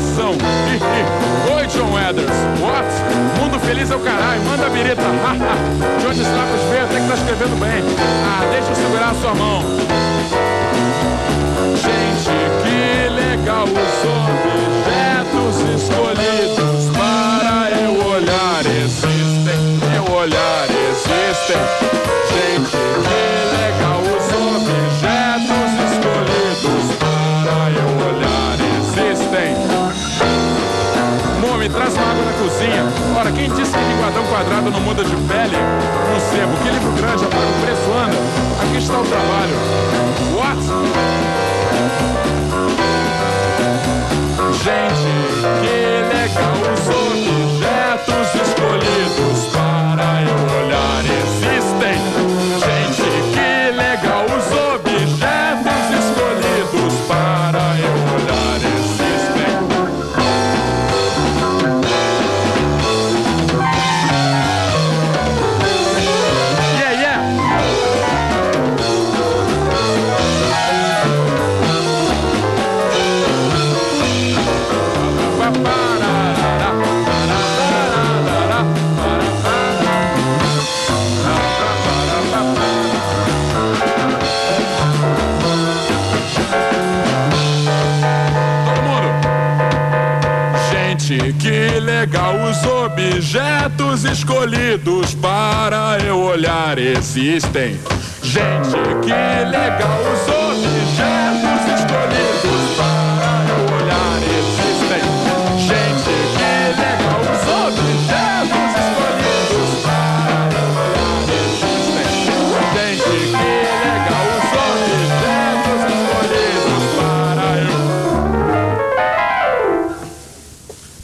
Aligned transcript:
John 1.70 1.92
Weathers. 1.92 2.28
What? 2.60 2.84
Mundo 3.38 3.60
feliz 3.60 3.90
é 3.90 3.96
o 3.96 4.00
caralho. 4.00 4.42
Manda 4.42 4.66
a 4.66 4.70
birita. 4.70 5.02
Johnny 6.02 6.20
Slapos 6.20 6.60
veio 6.68 6.84
até 6.84 7.00
que 7.00 7.06
tá 7.06 7.14
escrevendo 7.14 7.60
bem. 7.60 7.82
Ah, 8.26 8.42
deixa 8.50 8.70
eu 8.70 8.76
segurar 8.76 9.10
a 9.10 9.14
sua 9.14 9.34
mão. 9.34 9.62
Gente, 11.76 12.30
que 12.62 13.08
legal 13.08 13.64
os 13.64 14.04
objetos 14.30 15.56
escolhidos 15.80 16.90
para 16.96 17.70
eu 17.80 17.92
olhar. 18.04 18.66
Existem, 18.66 19.78
eu 19.94 20.12
olhar, 20.12 20.66
existem. 20.90 21.62
Gente, 22.32 22.79
traz 31.72 31.94
uma 31.94 32.10
água 32.10 32.24
na 32.24 32.32
cozinha. 32.32 32.84
Ora, 33.18 33.32
quem 33.32 33.50
disse 33.50 33.72
que 33.72 33.84
linguadão 33.84 34.24
quadrado 34.26 34.70
não 34.70 34.80
muda 34.80 35.04
de 35.04 35.16
pele? 35.16 35.56
No 35.56 36.20
sebo, 36.20 36.56
que 36.62 36.70
livro 36.70 36.92
grande, 36.92 37.24
apaga 37.24 37.46
o 37.46 37.60
preço 37.62 37.92
anda. 37.92 38.16
Aqui 38.62 38.78
está 38.78 39.00
o 39.00 39.04
trabalho. 39.04 39.56
What? 40.36 41.19
Gente, 91.10 91.32
que 91.40 91.80
legal 91.80 92.36
os 92.44 92.64
objetos 92.64 94.04
escolhidos 94.04 95.12
para 95.12 95.98
eu 96.06 96.20
olhar 96.20 96.78
existem. 96.78 97.76
Gente, 98.22 98.78
que 99.02 99.44
legal 99.50 99.98
os 100.14 100.19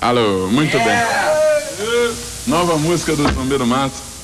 Alô, 0.06 0.46
muito 0.46 0.78
bem. 0.78 0.96
Nova 2.46 2.78
música 2.78 3.16
do 3.16 3.24
Zumbi 3.34 3.58
do 3.58 3.66
Mato. 3.66 4.15